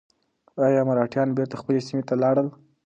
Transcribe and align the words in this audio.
ایا 0.65 0.81
مرهټیان 0.89 1.29
بېرته 1.37 1.55
خپلې 1.61 1.79
سیمې 1.87 2.03
ته 2.09 2.15
لاړل؟ 2.21 2.47